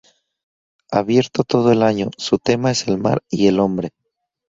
Abierto 0.89 1.43
todo 1.43 1.71
el 1.71 1.83
año, 1.83 2.09
su 2.17 2.39
tema 2.39 2.71
es 2.71 2.87
el 2.87 2.97
mar 2.97 3.21
y 3.29 3.45
el 3.45 3.59
hombre. 3.59 3.91